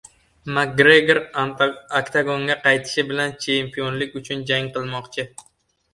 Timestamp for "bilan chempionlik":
3.11-4.21